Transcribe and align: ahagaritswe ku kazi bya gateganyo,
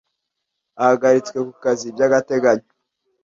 ahagaritswe 0.81 1.37
ku 1.47 1.53
kazi 1.63 1.87
bya 1.95 2.07
gateganyo, 2.13 2.67